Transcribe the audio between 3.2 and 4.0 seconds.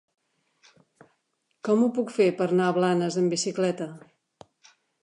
amb bicicleta?